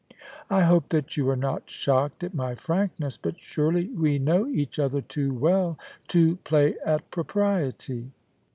[0.49, 4.79] I hope that you are not shocked at my frankness, but surely we know each
[4.79, 5.77] other too well
[6.07, 8.09] to play at propriety.'